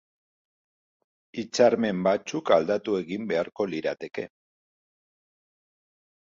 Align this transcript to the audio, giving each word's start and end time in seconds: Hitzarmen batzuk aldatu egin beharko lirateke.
Hitzarmen 1.41 1.99
batzuk 2.07 2.51
aldatu 2.55 2.95
egin 3.01 3.29
beharko 3.33 3.69
lirateke. 3.75 4.27